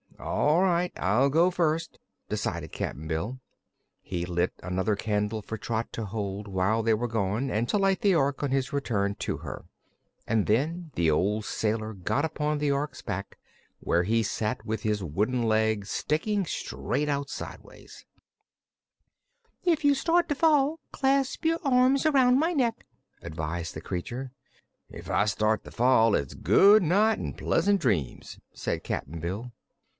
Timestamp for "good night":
26.33-27.19